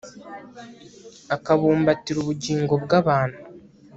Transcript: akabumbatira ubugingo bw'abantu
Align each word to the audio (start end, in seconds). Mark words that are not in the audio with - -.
akabumbatira 1.35 2.17
ubugingo 2.19 2.73
bw'abantu 2.83 3.39